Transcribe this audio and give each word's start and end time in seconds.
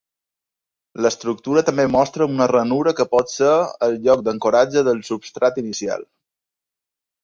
L'estructura 1.05 1.63
també 1.67 1.85
mostra 1.97 2.29
una 2.37 2.49
ranura 2.53 2.95
que 3.01 3.07
pot 3.13 3.35
ser 3.37 3.53
el 3.89 3.97
lloc 4.09 4.27
d'ancoratge 4.31 4.87
del 4.93 5.07
substrat 5.15 5.65
inicial. 5.69 6.13